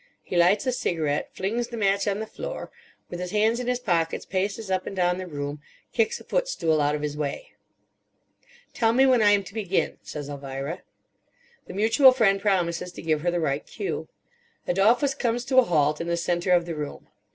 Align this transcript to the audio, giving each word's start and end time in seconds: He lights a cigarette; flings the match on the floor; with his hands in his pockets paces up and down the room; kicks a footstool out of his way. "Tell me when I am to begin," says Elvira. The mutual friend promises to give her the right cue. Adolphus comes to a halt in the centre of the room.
He 0.23 0.35
lights 0.35 0.65
a 0.65 0.71
cigarette; 0.71 1.29
flings 1.35 1.67
the 1.67 1.77
match 1.77 2.07
on 2.07 2.17
the 2.19 2.25
floor; 2.25 2.71
with 3.11 3.19
his 3.19 3.29
hands 3.29 3.59
in 3.59 3.67
his 3.67 3.77
pockets 3.79 4.25
paces 4.25 4.71
up 4.71 4.87
and 4.87 4.95
down 4.95 5.19
the 5.19 5.27
room; 5.27 5.61
kicks 5.93 6.19
a 6.19 6.23
footstool 6.23 6.81
out 6.81 6.95
of 6.95 7.03
his 7.03 7.15
way. 7.15 7.51
"Tell 8.73 8.93
me 8.93 9.05
when 9.05 9.21
I 9.21 9.29
am 9.29 9.43
to 9.43 9.53
begin," 9.53 9.99
says 10.01 10.27
Elvira. 10.27 10.81
The 11.67 11.75
mutual 11.75 12.13
friend 12.13 12.41
promises 12.41 12.91
to 12.93 13.03
give 13.03 13.21
her 13.21 13.29
the 13.29 13.39
right 13.39 13.63
cue. 13.67 14.07
Adolphus 14.65 15.13
comes 15.13 15.45
to 15.45 15.59
a 15.59 15.63
halt 15.65 16.01
in 16.01 16.07
the 16.07 16.17
centre 16.17 16.51
of 16.53 16.65
the 16.65 16.73
room. 16.73 17.07